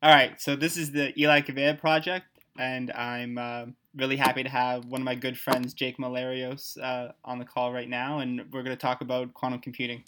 [0.00, 3.64] All right, so this is the Eli Kaveh project, and I'm uh,
[3.96, 7.72] really happy to have one of my good friends, Jake Malliaros, uh, on the call
[7.72, 10.04] right now, and we're going to talk about quantum computing.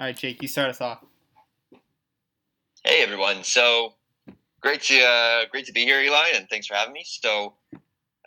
[0.00, 1.04] All right, Jake, you start us off.
[2.82, 3.44] Hey everyone!
[3.44, 3.92] So
[4.62, 7.04] great to uh, great to be here, Eli, and thanks for having me.
[7.04, 7.52] So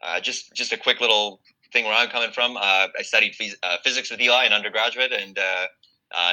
[0.04, 1.42] uh, just just a quick little
[1.74, 2.56] thing where I'm coming from.
[2.56, 5.36] Uh, I studied phys- uh, physics with Eli in undergraduate, and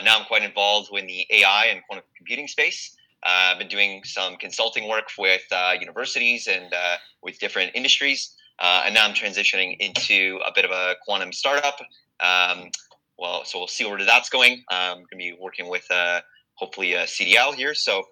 [0.05, 2.95] now I'm quite involved in the AI and quantum computing space.
[3.25, 8.35] Uh, I've been doing some consulting work with uh, universities and uh, with different industries,
[8.59, 11.79] uh, and now I'm transitioning into a bit of a quantum startup.
[12.21, 12.71] Um,
[13.19, 14.65] well, so we'll see where that's going.
[14.71, 16.21] I'm going to be working with uh,
[16.55, 18.03] hopefully a CDL here, so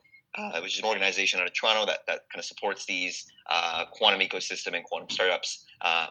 [0.62, 3.24] which is an organization out of Toronto that, that kind of supports these
[3.92, 5.66] quantum ecosystem and quantum startups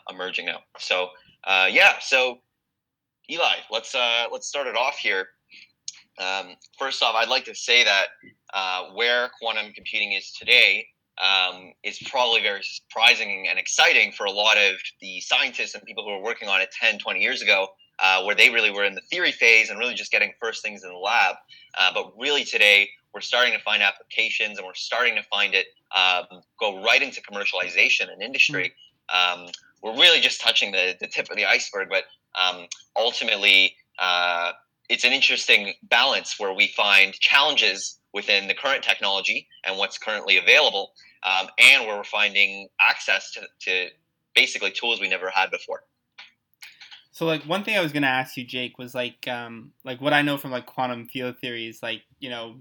[0.10, 0.60] emerging now.
[0.78, 1.10] So
[1.48, 2.40] yeah, so
[3.32, 5.28] Eli, let's let's start it off here.
[6.20, 8.08] Um, first off, I'd like to say that
[8.54, 10.86] uh, where quantum computing is today
[11.20, 16.04] um, is probably very surprising and exciting for a lot of the scientists and people
[16.04, 17.68] who were working on it 10, 20 years ago,
[18.00, 20.84] uh, where they really were in the theory phase and really just getting first things
[20.84, 21.36] in the lab.
[21.78, 25.68] Uh, but really today, we're starting to find applications and we're starting to find it
[25.96, 28.72] um, go right into commercialization and industry.
[29.10, 29.42] Hmm.
[29.44, 29.48] Um,
[29.82, 32.04] we're really just touching the, the tip of the iceberg, but
[32.40, 34.52] um, ultimately, uh,
[34.90, 40.38] it's an interesting balance where we find challenges within the current technology and what's currently
[40.38, 43.90] available, um, and where we're finding access to, to
[44.36, 45.84] basically tools we never had before.
[47.12, 50.14] So like one thing I was gonna ask you, Jake, was like um, like what
[50.14, 52.56] I know from like quantum field theory is like you know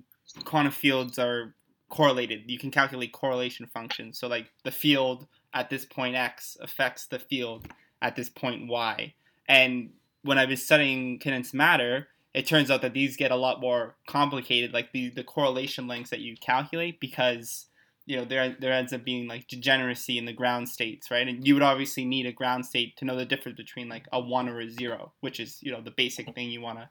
[0.45, 1.55] quantum fields are
[1.89, 2.43] correlated.
[2.47, 4.19] You can calculate correlation functions.
[4.19, 7.69] So like the field at this point x affects the field
[8.03, 9.15] at this point y.
[9.49, 9.91] And
[10.23, 13.97] when I was studying condensed matter, it turns out that these get a lot more
[14.07, 17.67] complicated, like the, the correlation lengths that you calculate, because
[18.07, 21.27] you know there there ends up being like degeneracy in the ground states, right?
[21.27, 24.21] And you would obviously need a ground state to know the difference between like a
[24.21, 26.89] one or a zero, which is you know the basic thing you want to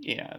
[0.00, 0.36] yeah,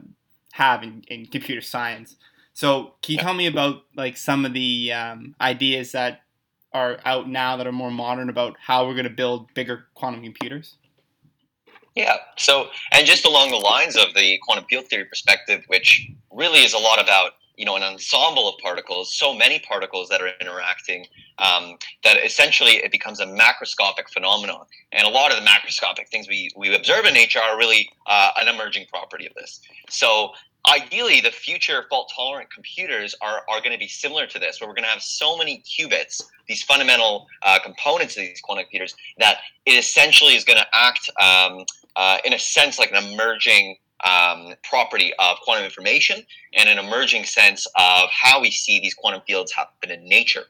[0.54, 2.16] have in, in computer science.
[2.54, 6.22] So can you tell me about like some of the um, ideas that
[6.74, 10.24] are out now that are more modern about how we're going to build bigger quantum
[10.24, 10.78] computers?
[11.96, 12.18] Yeah.
[12.38, 16.74] So, and just along the lines of the quantum field theory perspective, which really is
[16.74, 21.06] a lot about you know an ensemble of particles, so many particles that are interacting,
[21.40, 24.66] um, that essentially it becomes a macroscopic phenomenon.
[24.92, 28.32] And a lot of the macroscopic things we we observe in nature are really uh,
[28.38, 29.62] an emerging property of this.
[29.90, 30.32] So
[30.72, 34.68] ideally the future fault tolerant computers are, are going to be similar to this where
[34.68, 38.96] we're going to have so many qubits these fundamental uh, components of these quantum computers
[39.18, 41.66] that it essentially is going to act um,
[41.96, 46.22] uh, in a sense like an emerging um, property of quantum information
[46.54, 50.44] and an emerging sense of how we see these quantum fields happen in nature.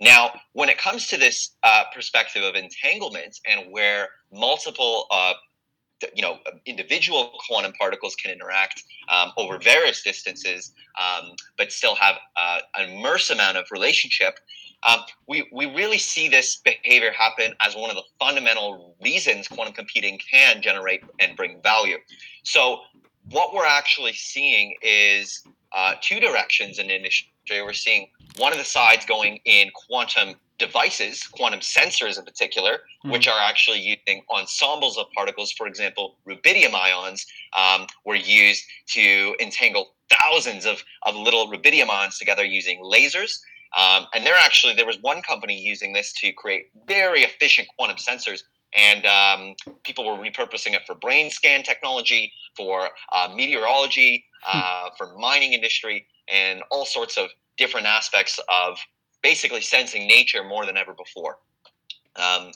[0.00, 5.32] Now, when it comes to this uh, perspective of entanglement and where multiple uh,
[6.14, 12.16] you know individual quantum particles can interact um, over various distances um, but still have
[12.36, 14.38] uh, an immense amount of relationship
[14.86, 19.74] um, we, we really see this behavior happen as one of the fundamental reasons quantum
[19.74, 21.96] computing can generate and bring value.
[22.44, 22.80] So,
[23.30, 25.42] what we're actually seeing is
[25.72, 26.94] uh, two directions in the
[27.50, 33.10] We're seeing one of the sides going in quantum devices, quantum sensors in particular, mm-hmm.
[33.10, 35.52] which are actually using ensembles of particles.
[35.52, 37.26] For example, rubidium ions
[37.56, 43.38] um, were used to entangle thousands of, of little rubidium ions together using lasers.
[43.76, 47.96] Um, and they're actually, there was one company using this to create very efficient quantum
[47.96, 48.42] sensors.
[48.76, 49.54] And um,
[49.84, 54.60] people were repurposing it for brain scan technology, for uh, meteorology, hmm.
[54.62, 58.78] uh, for mining industry, and all sorts of different aspects of
[59.22, 61.38] basically sensing nature more than ever before.
[62.16, 62.52] Um,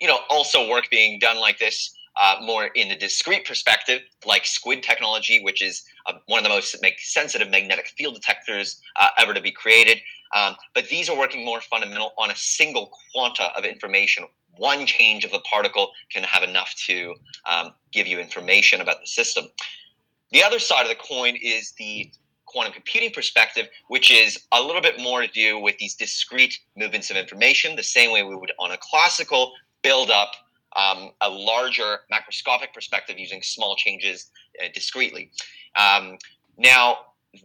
[0.00, 4.44] you know, also work being done like this uh, more in the discrete perspective, like
[4.44, 9.34] SQUID technology, which is uh, one of the most sensitive magnetic field detectors uh, ever
[9.34, 9.98] to be created.
[10.34, 14.24] Um, but these are working more fundamental on a single quanta of information.
[14.56, 17.14] One change of the particle can have enough to
[17.44, 19.46] um, give you information about the system.
[20.32, 22.10] The other side of the coin is the
[22.56, 27.10] quantum computing perspective, which is a little bit more to do with these discrete movements
[27.10, 30.32] of information, the same way we would on a classical build up
[30.74, 34.30] um, a larger macroscopic perspective using small changes
[34.64, 35.30] uh, discretely.
[35.78, 36.16] Um,
[36.56, 36.96] now,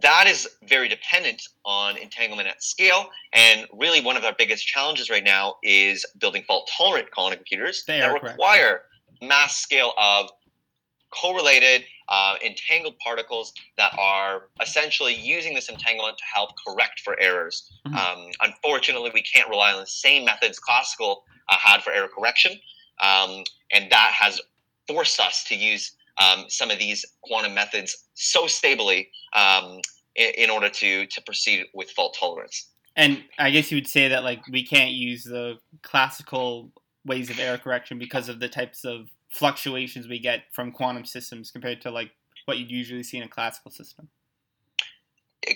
[0.01, 3.09] that is very dependent on entanglement at scale.
[3.33, 7.83] And really, one of our biggest challenges right now is building fault tolerant quantum computers
[7.85, 8.83] they that require
[9.19, 9.23] correct.
[9.23, 10.29] mass scale of
[11.09, 17.71] correlated uh, entangled particles that are essentially using this entanglement to help correct for errors.
[17.87, 17.95] Mm-hmm.
[17.95, 22.51] Um, unfortunately, we can't rely on the same methods classical uh, had for error correction,
[23.01, 23.43] um,
[23.73, 24.41] and that has
[24.87, 29.79] forced us to use um, some of these quantum methods so stably um,
[30.15, 32.67] in, in order to to proceed with fault tolerance.
[32.97, 36.73] And I guess you would say that like we can't use the classical
[37.05, 41.51] ways of error correction because of the types of fluctuations we get from quantum systems
[41.51, 42.11] compared to like
[42.45, 44.09] what you'd usually see in a classical system.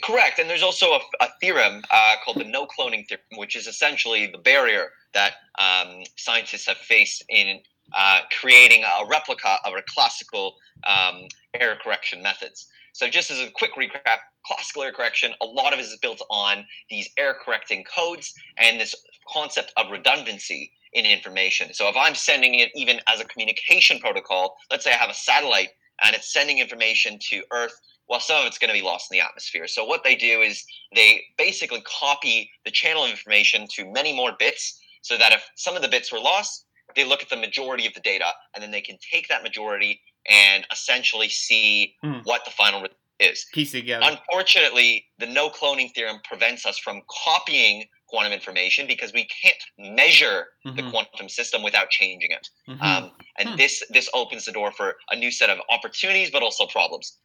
[0.03, 3.67] Correct, and there's also a, a theorem uh, called the no cloning theorem, which is
[3.67, 7.59] essentially the barrier that um, scientists have faced in
[7.93, 10.55] uh, creating a replica of our classical
[10.87, 12.67] um, error correction methods.
[12.93, 16.21] So, just as a quick recap, classical error correction, a lot of it is built
[16.31, 18.95] on these error correcting codes and this
[19.31, 21.73] concept of redundancy in information.
[21.73, 25.13] So if I'm sending it even as a communication protocol, let's say I have a
[25.13, 25.69] satellite
[26.03, 27.73] and it's sending information to Earth,
[28.07, 29.67] well, some of it's going to be lost in the atmosphere.
[29.67, 30.63] So what they do is
[30.95, 35.81] they basically copy the channel information to many more bits so that if some of
[35.81, 36.65] the bits were lost,
[36.95, 39.99] they look at the majority of the data and then they can take that majority
[40.29, 42.21] and essentially see mm.
[42.23, 42.87] what the final
[43.19, 43.45] is.
[43.53, 44.05] Piece together.
[44.07, 50.47] Unfortunately, the no cloning theorem prevents us from copying quantum information because we can't measure
[50.65, 50.75] mm-hmm.
[50.75, 52.47] the quantum system without changing it.
[52.69, 52.83] Mm-hmm.
[52.83, 53.55] Um, and hmm.
[53.55, 57.17] this this opens the door for a new set of opportunities, but also problems.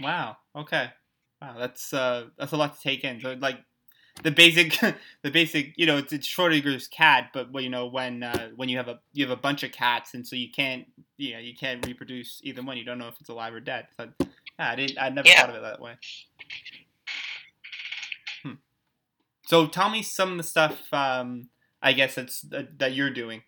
[0.00, 0.36] Wow.
[0.56, 0.90] Okay.
[1.40, 1.56] Wow.
[1.58, 3.20] That's uh, that's a lot to take in.
[3.20, 3.58] So like
[4.22, 4.78] the basic
[5.22, 8.68] the basic you know it's, it's Schrodinger's cat, but well, you know when uh, when
[8.68, 10.86] you have a you have a bunch of cats and so you can't
[11.16, 12.76] you know you can't reproduce either one.
[12.76, 13.86] You don't know if it's alive or dead.
[13.96, 14.26] So, yeah,
[14.58, 14.98] I didn't.
[14.98, 15.40] I never yeah.
[15.40, 15.94] thought of it that way.
[19.50, 20.80] So tell me some of the stuff.
[20.92, 21.48] Um,
[21.82, 23.42] I guess that's that, that you're doing.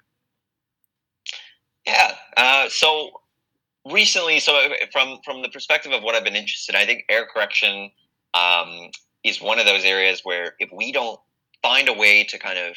[1.86, 2.16] Yeah.
[2.36, 3.20] Uh, so
[3.88, 7.04] recently, so uh, from from the perspective of what I've been interested, in, I think
[7.08, 7.92] error correction
[8.34, 8.90] um,
[9.22, 11.20] is one of those areas where if we don't
[11.62, 12.74] find a way to kind of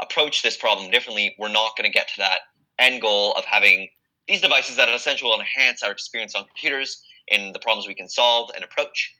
[0.00, 2.42] approach this problem differently, we're not going to get to that
[2.78, 3.88] end goal of having
[4.28, 8.08] these devices that essentially will enhance our experience on computers in the problems we can
[8.08, 9.12] solve and approach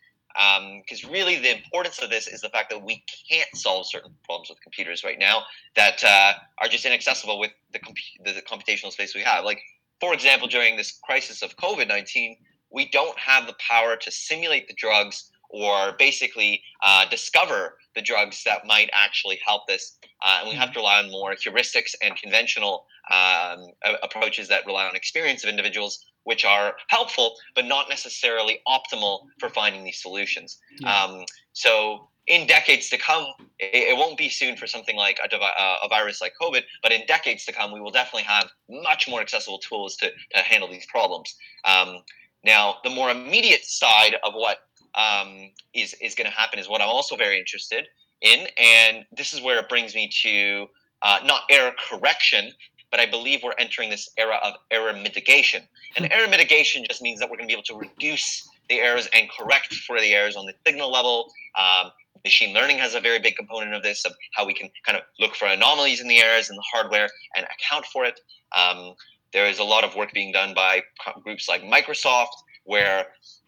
[0.80, 4.12] because um, really the importance of this is the fact that we can't solve certain
[4.24, 5.42] problems with computers right now
[5.74, 9.44] that uh, are just inaccessible with the, comp- the, computational space we have.
[9.44, 9.60] Like,
[10.00, 12.36] for example, during this crisis of COVID 19,
[12.70, 18.44] we don't have the power to simulate the drugs or basically uh, discover the drugs
[18.44, 19.98] that might actually help this.
[20.22, 23.68] Uh, and we have to rely on more heuristics and conventional um,
[24.02, 29.48] approaches that rely on experience of individuals which are helpful but not necessarily optimal for
[29.48, 30.58] finding these solutions.
[30.78, 31.04] Yeah.
[31.04, 31.24] Um,
[31.54, 33.26] so in decades to come,
[33.58, 36.92] it, it, won't be soon for something like a, uh, a, virus like COVID, but
[36.92, 40.68] in decades to come, we will definitely have much more accessible tools to, to handle
[40.68, 41.34] these problems.
[41.64, 42.02] Um,
[42.44, 44.58] now, the more immediate side of what
[44.94, 47.86] um, is is going to happen is what I'm also very interested
[48.20, 50.66] in, and this is where it brings me to
[51.02, 52.52] uh, not error correction,
[52.90, 55.62] but I believe we're entering this era of error mitigation.
[55.96, 56.12] And hmm.
[56.12, 59.28] error mitigation just means that we're going to be able to reduce the errors and
[59.30, 61.32] correct for the errors on the signal level.
[61.58, 61.90] Um,
[62.24, 65.04] machine learning has a very big component of this, of how we can kind of
[65.18, 68.20] look for anomalies in the errors in the hardware and account for it.
[68.56, 68.94] Um,
[69.32, 70.82] there is a lot of work being done by
[71.22, 72.28] groups like Microsoft,
[72.68, 73.06] where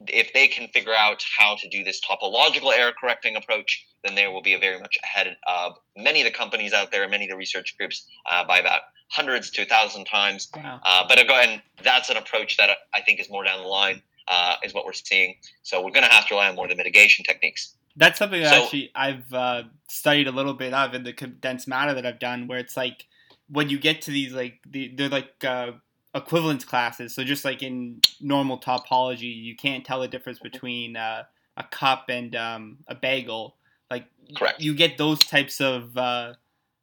[0.09, 4.27] if they can figure out how to do this topological error correcting approach, then they
[4.27, 7.31] will be very much ahead of many of the companies out there, and many of
[7.31, 8.81] the research groups uh, by about
[9.11, 10.49] hundreds to a thousand times.
[10.57, 10.81] Wow.
[10.83, 14.55] Uh, but again, that's an approach that I think is more down the line, uh,
[14.65, 15.35] is what we're seeing.
[15.65, 17.77] So we're going to have to rely on more of the mitigation techniques.
[17.97, 21.69] That's something that so, actually I've uh, studied a little bit of in the condensed
[21.69, 23.05] matter that I've done, where it's like
[23.51, 25.73] when you get to these like the, they're like uh,
[26.15, 27.15] equivalence classes.
[27.15, 31.25] So just like in normal topology, you can't tell the difference between uh,
[31.57, 33.57] a cup and um, a bagel.
[33.91, 34.61] Like Correct.
[34.61, 36.35] you get those types of uh,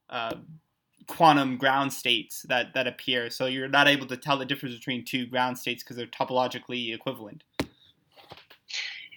[0.10, 0.36] uh,
[1.08, 3.30] quantum ground states that that appear.
[3.30, 6.94] So you're not able to tell the difference between two ground states because they're topologically
[6.94, 7.44] equivalent.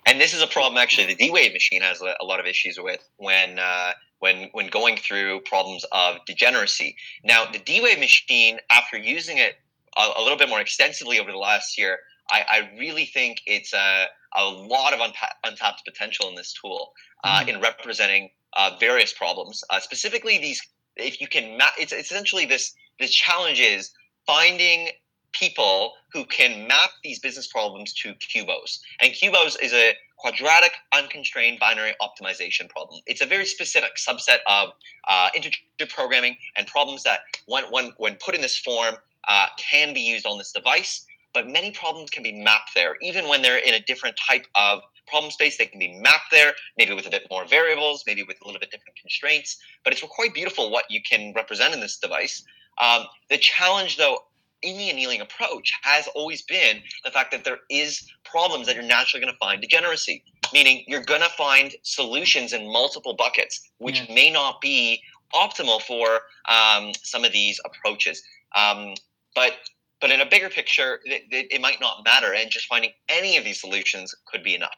[0.06, 3.06] And this is a problem actually the D-Wave machine has a lot of issues with
[3.18, 6.96] when uh, when when going through problems of degeneracy.
[7.22, 9.56] Now the D-Wave machine, after using it
[9.96, 11.98] a, a little bit more extensively over the last year,
[12.30, 14.06] I, I really think it's a,
[14.36, 16.92] a lot of unpa- untapped potential in this tool
[17.24, 17.48] uh, mm.
[17.48, 20.60] in representing uh, various problems, uh, specifically these
[20.96, 23.90] if you can map, it's, it's essentially this this challenge is
[24.26, 24.88] finding
[25.32, 28.80] people who can map these business problems to QUBOs.
[29.00, 33.00] And QUBOs is a quadratic unconstrained binary optimization problem.
[33.06, 34.70] It's a very specific subset of
[35.08, 38.96] uh, integer programming and problems that when, when, when put in this form
[39.28, 41.06] uh, can be used on this device.
[41.32, 44.80] but many problems can be mapped there, even when they're in a different type of
[45.06, 45.56] problem space.
[45.56, 48.58] They can be mapped there, maybe with a bit more variables, maybe with a little
[48.58, 49.56] bit different constraints.
[49.84, 52.42] But it's quite beautiful what you can represent in this device.
[52.78, 54.18] Um, the challenge, though,
[54.62, 58.84] in the annealing approach has always been the fact that there is problems that you're
[58.84, 60.22] naturally going to find degeneracy
[60.52, 64.14] meaning you're going to find solutions in multiple buckets which yeah.
[64.14, 65.00] may not be
[65.34, 68.22] optimal for um, some of these approaches
[68.54, 68.94] um,
[69.34, 69.52] but
[70.00, 73.36] but in a bigger picture it, it, it, might not matter and just finding any
[73.36, 74.70] of these solutions could be enough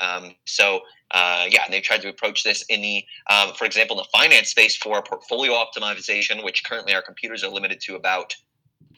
[0.00, 0.80] um, so
[1.12, 4.18] uh, yeah, and they tried to approach this in the, um, for example, in the
[4.18, 8.34] finance space for portfolio optimization, which currently our computers are limited to about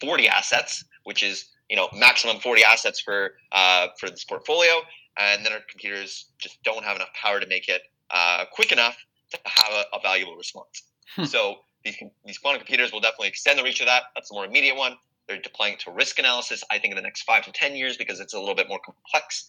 [0.00, 4.72] 40 assets, which is you know maximum 40 assets for uh, for this portfolio,
[5.18, 8.96] and then our computers just don't have enough power to make it uh, quick enough
[9.30, 10.82] to have a, a valuable response.
[11.16, 11.24] Hmm.
[11.24, 14.04] So these these quantum computers will definitely extend the reach of that.
[14.14, 14.96] That's the more immediate one.
[15.28, 17.96] They're deploying it to risk analysis, I think, in the next five to ten years
[17.96, 19.48] because it's a little bit more complex.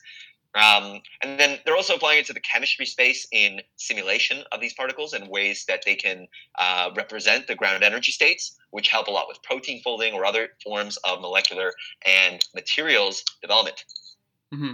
[0.55, 4.73] Um, and then they're also applying it to the chemistry space in simulation of these
[4.73, 6.27] particles and ways that they can
[6.57, 10.49] uh, represent the ground energy states, which help a lot with protein folding or other
[10.63, 11.73] forms of molecular
[12.05, 13.83] and materials development.
[14.53, 14.73] Mm-hmm.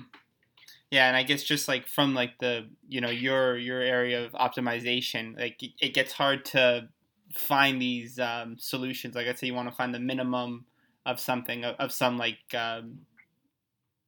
[0.92, 4.34] Yeah, and I guess just like from like the you know your your area of
[4.34, 6.90] optimization, like it gets hard to
[7.36, 9.16] find these um, solutions.
[9.16, 10.66] Like I say, you want to find the minimum
[11.06, 13.00] of something of, of some like um,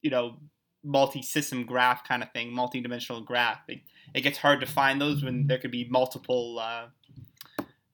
[0.02, 0.38] you know
[0.84, 3.62] multi-system graph kind of thing, multi-dimensional graph.
[3.68, 3.80] It,
[4.14, 6.88] it gets hard to find those when there could be multiple, uh,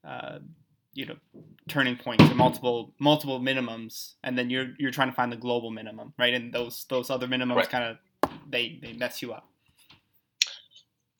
[0.04, 0.40] uh,
[0.94, 1.16] you know,
[1.68, 5.70] turning points and multiple multiple minimums, and then you're you're trying to find the global
[5.70, 6.34] minimum, right?
[6.34, 7.70] And those those other minimums right.
[7.70, 9.48] kind of they they mess you up.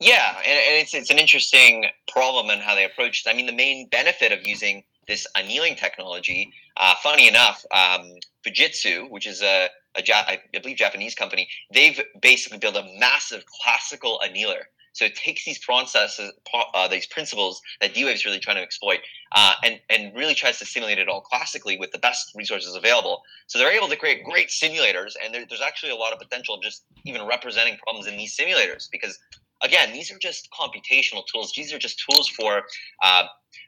[0.00, 3.30] Yeah, and, and it's it's an interesting problem and how they approach it.
[3.30, 8.10] I mean, the main benefit of using this annealing technology, uh, funny enough, um,
[8.46, 14.20] Fujitsu, which is a a I believe Japanese company, they've basically built a massive classical
[14.24, 14.68] annealer.
[14.92, 16.32] So it takes these processes,
[16.74, 19.00] uh, these principles that D-Wave is really trying to exploit,
[19.32, 23.22] uh, and and really tries to simulate it all classically with the best resources available.
[23.48, 26.58] So they're able to create great simulators, and there, there's actually a lot of potential
[26.60, 29.18] just even representing problems in these simulators because
[29.62, 31.52] again, these are just computational tools.
[31.54, 32.62] These are just tools for
[33.02, 33.24] uh,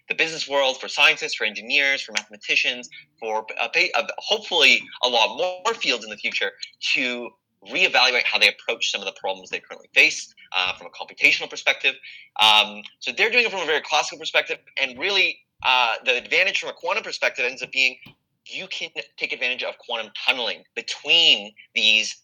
[0.08, 5.36] the business world, for scientists, for engineers, for mathematicians, for uh, uh, hopefully a lot
[5.36, 6.52] more fields in the future
[6.94, 7.30] to
[7.68, 11.48] reevaluate how they approach some of the problems they currently face uh, from a computational
[11.48, 11.94] perspective.
[12.40, 16.58] Um, so they're doing it from a very classical perspective, and really uh, the advantage
[16.58, 17.96] from a quantum perspective ends up being
[18.44, 22.16] you can take advantage of quantum tunneling between these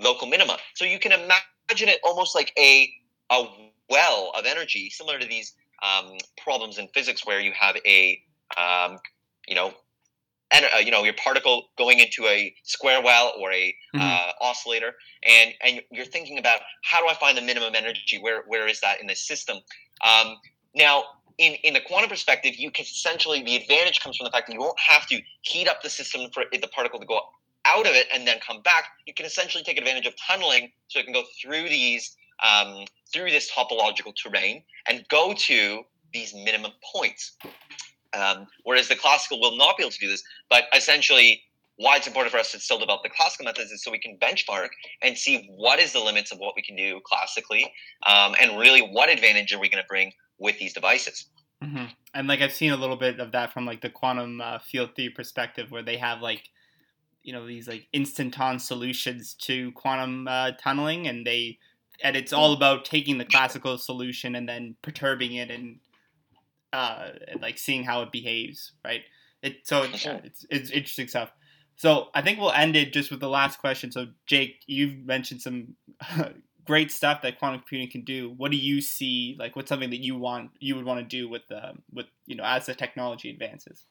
[0.00, 0.56] local minima.
[0.74, 1.44] So you can imagine
[1.78, 2.90] it almost like a
[3.30, 3.44] a
[3.88, 8.20] well of energy, similar to these um, problems in physics where you have a
[8.56, 8.98] um,
[9.46, 9.72] you know
[10.50, 14.00] and uh, you know your particle going into a square well or a mm-hmm.
[14.00, 14.94] uh, oscillator
[15.26, 18.18] and and you're thinking about how do i find the minimum energy?
[18.20, 19.58] Where where is that in the system?
[20.04, 20.36] Um,
[20.74, 21.04] now
[21.38, 24.52] in, in the quantum perspective you can essentially the advantage comes from the fact that
[24.52, 27.20] you won't have to heat up the system for the particle to go
[27.70, 30.98] out of it and then come back you can essentially take advantage of tunneling so
[30.98, 36.72] it can go through these um, through this topological terrain and go to these minimum
[36.94, 37.36] points.
[38.12, 41.42] Um, whereas the classical will not be able to do this, but essentially,
[41.76, 44.18] why it's important for us to still develop the classical methods is so we can
[44.18, 44.68] benchmark
[45.00, 47.72] and see what is the limits of what we can do classically,
[48.06, 51.26] um, and really what advantage are we going to bring with these devices.
[51.62, 51.84] Mm-hmm.
[52.14, 54.90] And like I've seen a little bit of that from like the quantum uh, field
[54.96, 56.42] theory perspective, where they have like
[57.22, 61.58] you know these like instanton solutions to quantum uh, tunneling, and they
[62.02, 65.78] and it's all about taking the classical solution and then perturbing it and
[66.72, 67.08] uh,
[67.40, 69.02] like seeing how it behaves, right?
[69.42, 71.32] It so it's, it's, it's interesting stuff.
[71.76, 73.90] So I think we'll end it just with the last question.
[73.90, 75.76] So Jake, you've mentioned some
[76.66, 78.34] great stuff that quantum computing can do.
[78.36, 79.36] What do you see?
[79.38, 82.36] Like, what's something that you want you would want to do with the with you
[82.36, 83.86] know as the technology advances?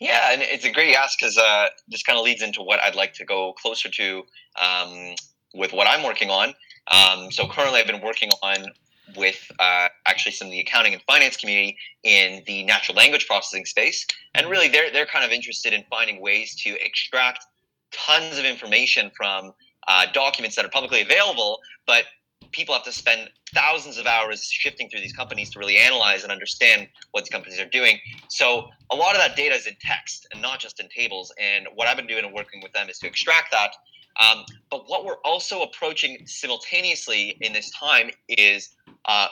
[0.00, 2.94] Yeah, and it's a great ask because uh, this kind of leads into what I'd
[2.94, 4.22] like to go closer to
[4.60, 5.14] um,
[5.54, 6.54] with what I'm working on.
[6.88, 8.66] Um, so currently, I've been working on
[9.16, 13.64] with uh, actually some of the accounting and finance community in the natural language processing
[13.64, 14.52] space, and mm-hmm.
[14.52, 17.46] really they're they're kind of interested in finding ways to extract
[17.90, 19.52] tons of information from
[19.88, 22.04] uh, documents that are publicly available, but
[22.56, 26.32] people have to spend thousands of hours shifting through these companies to really analyze and
[26.32, 27.98] understand what these companies are doing.
[28.28, 31.32] So a lot of that data is in text and not just in tables.
[31.40, 33.72] And what I've been doing and working with them is to extract that
[34.18, 39.28] um, but what we're also approaching simultaneously in this time is uh,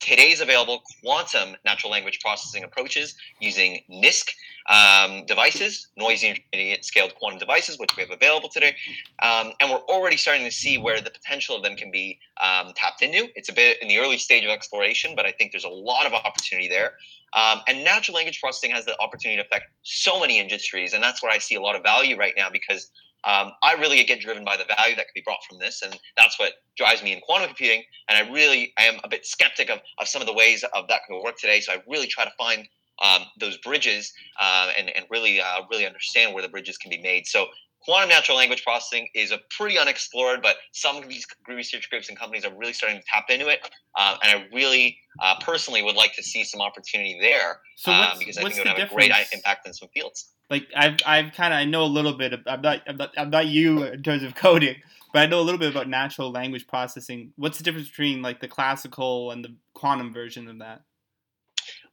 [0.00, 4.30] today's available quantum natural language processing approaches using NISQ
[4.68, 8.74] um, devices, noisy intermediate scaled quantum devices, which we have available today.
[9.22, 12.72] Um, and we're already starting to see where the potential of them can be um,
[12.74, 13.28] tapped into.
[13.34, 16.06] It's a bit in the early stage of exploration, but I think there's a lot
[16.06, 16.94] of opportunity there.
[17.32, 20.94] Um, and natural language processing has the opportunity to affect so many industries.
[20.94, 22.90] And that's where I see a lot of value right now because
[23.24, 25.98] um, I really get driven by the value that can be brought from this, and
[26.16, 27.82] that's what drives me in quantum computing.
[28.08, 30.88] And I really I am a bit skeptic of, of some of the ways of
[30.88, 31.60] that can work today.
[31.60, 32.66] So I really try to find
[33.02, 36.98] um, those bridges uh, and and really uh, really understand where the bridges can be
[36.98, 37.26] made.
[37.26, 37.46] So
[37.82, 42.18] quantum natural language processing is a pretty unexplored, but some of these research groups and
[42.18, 43.60] companies are really starting to tap into it.
[43.98, 48.18] Um, and I really uh, personally would like to see some opportunity there so um,
[48.18, 49.06] because I think it would have difference?
[49.06, 52.12] a great impact in some fields like I've I've kind of I know a little
[52.12, 52.32] bit.
[52.32, 54.76] Of, I'm not I'm not I'm not you in terms of coding,
[55.14, 57.32] but I know a little bit about natural language processing.
[57.36, 60.82] What's the difference between like the classical and the quantum version of that?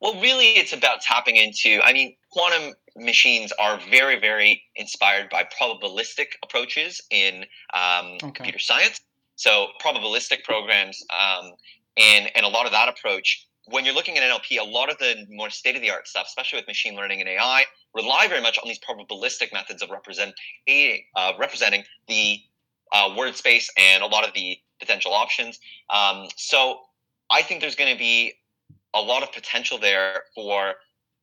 [0.01, 1.81] Well, really, it's about tapping into.
[1.83, 8.31] I mean, quantum machines are very, very inspired by probabilistic approaches in um, okay.
[8.31, 9.01] computer science.
[9.35, 11.53] So, probabilistic programs um,
[11.97, 14.97] and and a lot of that approach when you're looking at NLP, a lot of
[14.97, 18.41] the more state of the art stuff, especially with machine learning and AI, rely very
[18.41, 20.33] much on these probabilistic methods of representing
[21.15, 22.39] uh, representing the
[22.93, 25.59] uh, word space and a lot of the potential options.
[25.89, 26.79] Um, so
[27.29, 28.33] I think there's going to be
[28.93, 30.75] a lot of potential there for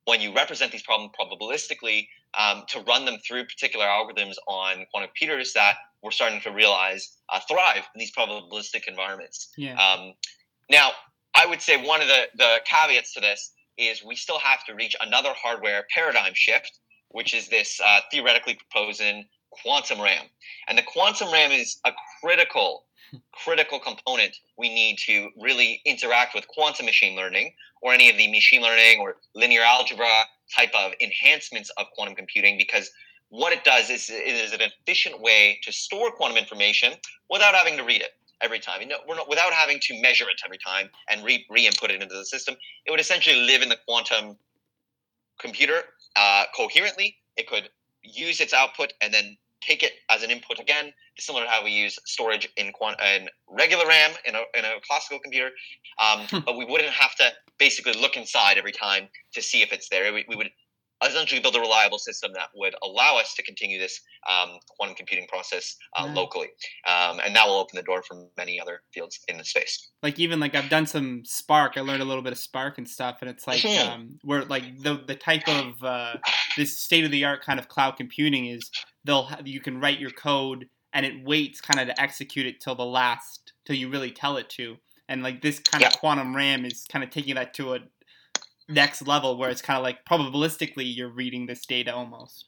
[0.07, 2.07] when you represent these problems probabilistically
[2.39, 7.17] um, to run them through particular algorithms on quantum computers that we're starting to realize
[7.33, 9.51] uh, thrive in these probabilistic environments.
[9.57, 9.75] Yeah.
[9.81, 10.13] Um,
[10.71, 10.91] now,
[11.35, 14.75] I would say one of the, the caveats to this is we still have to
[14.75, 16.79] reach another hardware paradigm shift,
[17.09, 20.27] which is this uh, theoretically proposing quantum RAM.
[20.69, 22.85] And the quantum RAM is a critical,
[23.33, 28.31] critical component we need to really interact with quantum machine learning or any of the
[28.31, 32.91] machine learning or linear algebra type of enhancements of quantum computing because
[33.29, 36.93] what it does is it is an efficient way to store quantum information
[37.31, 38.81] without having to read it every time.
[38.81, 42.01] You know, we're not without having to measure it every time and re re-input it
[42.03, 42.55] into the system.
[42.87, 44.37] It would essentially live in the quantum
[45.41, 45.83] computer
[46.17, 47.17] uh, coherently.
[47.37, 47.71] It could
[48.03, 51.71] use its output and then take it as an input again, similar to how we
[51.71, 55.51] use storage in quant- in regular RAM in a, in a classical computer.
[55.99, 56.39] Um, hmm.
[56.45, 60.13] but we wouldn't have to basically look inside every time to see if it's there.
[60.13, 60.51] We, we would
[61.07, 65.27] essentially build a reliable system that would allow us to continue this um, quantum computing
[65.29, 66.49] process uh, locally,
[66.87, 69.91] um, and that will open the door for many other fields in the space.
[70.03, 71.77] Like even like I've done some Spark.
[71.77, 73.91] I learned a little bit of Spark and stuff, and it's like mm-hmm.
[73.91, 76.15] um, where like the the type of uh,
[76.57, 78.71] this state of the art kind of cloud computing is
[79.05, 82.61] they'll have, you can write your code and it waits kind of to execute it
[82.61, 84.77] till the last till you really tell it to.
[85.09, 85.89] And like this kind yeah.
[85.89, 87.81] of quantum RAM is kind of taking that to a
[88.69, 92.47] next level where it's kind of like probabilistically you're reading this data almost.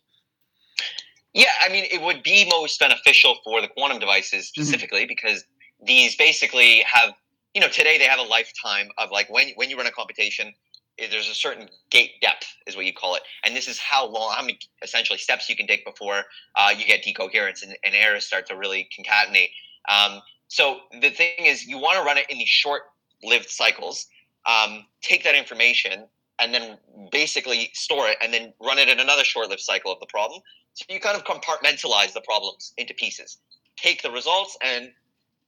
[1.34, 4.62] Yeah, I mean, it would be most beneficial for the quantum devices mm-hmm.
[4.62, 5.08] specifically mm-hmm.
[5.08, 5.44] because
[5.84, 7.12] these basically have,
[7.54, 10.54] you know, today they have a lifetime of like when when you run a computation,
[10.98, 14.32] there's a certain gate depth is what you call it, and this is how long,
[14.34, 16.22] how many essentially steps you can take before
[16.54, 19.50] uh, you get decoherence and, and errors start to really concatenate.
[19.90, 24.06] Um, so the thing is, you want to run it in these short-lived cycles
[24.46, 26.06] um, take that information
[26.38, 26.78] and then
[27.10, 30.40] basically store it and then run it in another short-lived cycle of the problem.
[30.74, 33.38] So you kind of compartmentalize the problems into pieces.
[33.76, 34.90] Take the results and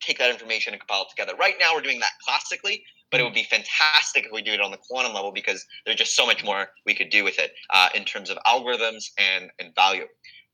[0.01, 1.37] take that information and compile it together.
[1.39, 4.61] Right now we're doing that classically, but it would be fantastic if we do it
[4.61, 7.53] on the quantum level because there's just so much more we could do with it
[7.71, 10.05] uh, in terms of algorithms and, and value.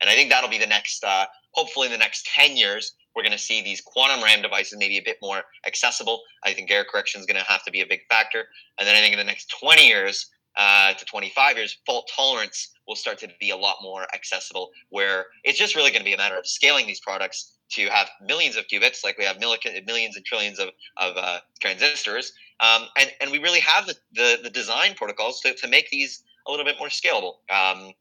[0.00, 3.22] And I think that'll be the next, uh, hopefully in the next 10 years, we're
[3.22, 6.20] going to see these quantum RAM devices maybe a bit more accessible.
[6.44, 8.44] I think error correction is going to have to be a big factor.
[8.78, 12.72] And then I think in the next 20 years uh, to 25 years, fault tolerance
[12.86, 16.12] will start to be a lot more accessible, where it's just really going to be
[16.12, 20.16] a matter of scaling these products to have millions of qubits, like we have millions
[20.16, 22.32] and trillions of, of uh, transistors.
[22.60, 26.22] Um, and, and we really have the, the, the, design protocols to, to make these
[26.46, 27.34] a little bit more scalable.
[27.50, 27.92] Um,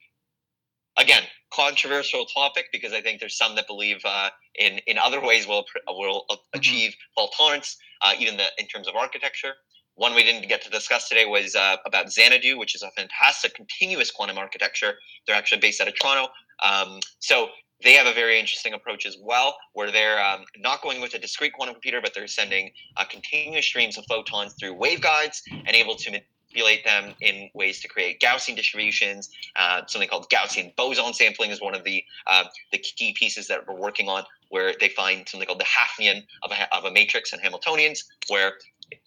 [0.98, 5.48] again, controversial topic because I think there's some that believe uh, in in other ways
[5.48, 6.36] will will mm-hmm.
[6.54, 9.54] achieve fault tolerance, uh, even the, in terms of architecture.
[9.96, 13.54] One we didn't get to discuss today was uh, about Xanadu, which is a fantastic
[13.54, 14.96] continuous quantum architecture.
[15.28, 16.32] They're actually based out of Toronto.
[16.64, 17.50] Um, so
[17.84, 21.20] they have a very interesting approach as well, where they're um, not going with a
[21.20, 25.96] discrete quantum computer, but they're sending uh, continuous streams of photons through waveguides and able
[25.96, 26.20] to
[26.54, 29.30] manipulate them in ways to create Gaussian distributions.
[29.56, 33.68] Uh, something called Gaussian boson sampling is one of the uh, the key pieces that
[33.68, 37.34] we're working on, where they find something called the Hafnian of a, of a matrix
[37.34, 38.54] and Hamiltonians, where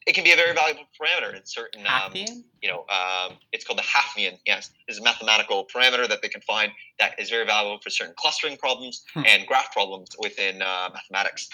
[0.07, 3.79] it can be a very valuable parameter in certain, um, you know, um, it's called
[3.79, 4.39] the Hafnian.
[4.47, 7.91] Yes, this is a mathematical parameter that they can find that is very valuable for
[7.91, 9.23] certain clustering problems Hmm.
[9.27, 11.49] and graph problems within uh, mathematics.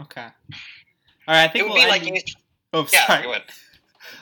[0.00, 0.22] Okay.
[0.22, 0.28] All
[1.34, 1.44] right.
[1.44, 2.20] I think It would we'll be like, you-
[2.72, 3.26] Oh, yeah, sorry.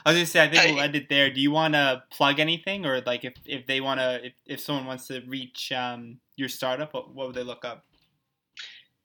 [0.04, 1.30] I was gonna say I think we'll end it there.
[1.30, 4.60] Do you want to plug anything, or like if, if they want to, if, if
[4.60, 7.84] someone wants to reach um, your startup, what, what would they look up?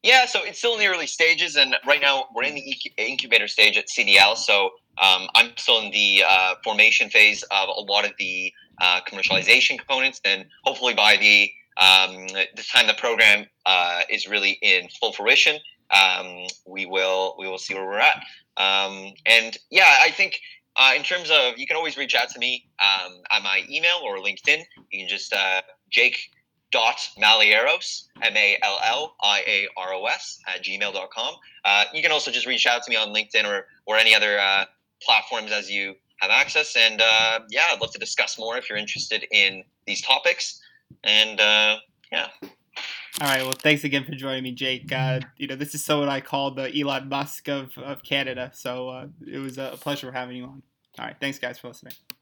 [0.04, 3.48] Yeah, so it's still in the early stages, and right now we're in the incubator
[3.48, 4.38] stage at CDL.
[4.38, 9.02] So um, I'm still in the uh, formation phase of a lot of the uh,
[9.10, 14.88] commercialization components, and hopefully by the um, the time the program uh, is really in
[15.00, 15.58] full fruition,
[15.92, 18.24] um, we will we will see where we're at.
[18.58, 20.40] Um, and yeah, I think
[20.80, 24.00] uh, in terms of you can always reach out to me um, at my email
[24.04, 24.64] or LinkedIn.
[24.92, 26.18] You can just uh, Jake
[26.72, 28.80] dot malliaros m-a-l-l-i-a-r-o-s
[30.48, 33.98] at gmail.com uh, you can also just reach out to me on linkedin or or
[33.98, 34.66] any other uh,
[35.02, 38.78] platforms as you have access and uh, yeah i'd love to discuss more if you're
[38.78, 40.62] interested in these topics
[41.04, 41.78] and uh,
[42.12, 42.28] yeah
[43.22, 43.42] All right.
[43.42, 44.94] Well, thanks again for joining me, Jake.
[44.94, 48.88] Uh, you know, this is someone I call the Elon Musk of, of Canada, so
[48.88, 50.64] uh, it was a pleasure having you on.
[51.00, 51.16] All right.
[51.20, 51.94] Thanks, guys, for listening.